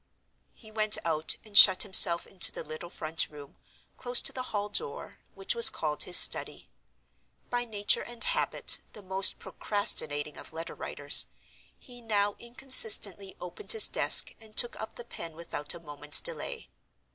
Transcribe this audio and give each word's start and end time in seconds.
He 0.55 0.71
went 0.71 0.97
out, 1.05 1.35
and 1.45 1.55
shut 1.55 1.83
himself 1.83 2.25
into 2.25 2.51
the 2.51 2.63
little 2.63 2.89
front 2.89 3.29
room, 3.29 3.57
close 3.97 4.19
to 4.21 4.33
the 4.33 4.41
hall 4.49 4.67
door, 4.67 5.19
which 5.35 5.53
was 5.53 5.69
called 5.69 6.01
his 6.01 6.17
study. 6.17 6.71
By 7.51 7.65
nature 7.65 8.01
and 8.01 8.23
habit 8.23 8.79
the 8.93 9.03
most 9.03 9.37
procrastinating 9.37 10.39
of 10.39 10.53
letter 10.53 10.73
writers, 10.73 11.27
he 11.77 12.01
now 12.01 12.35
inconsistently 12.39 13.37
opened 13.39 13.73
his 13.73 13.87
desk 13.87 14.33
and 14.41 14.57
took 14.57 14.75
up 14.81 14.95
the 14.95 15.05
pen 15.05 15.35
without 15.35 15.75
a 15.75 15.79
moment's 15.79 16.19
delay. 16.19 16.69